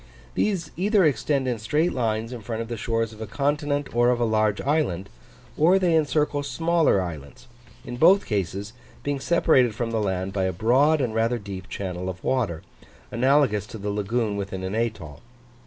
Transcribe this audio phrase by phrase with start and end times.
[0.33, 4.09] These either extend in straight lines in front of the shores of a continent or
[4.09, 5.09] of a large island,
[5.55, 7.45] or they encircle smaller islands;
[7.85, 12.09] in both cases, being separated from the land by a broad and rather deep channel
[12.09, 12.63] of water,
[13.11, 15.21] analogous to the lagoon within an atoll.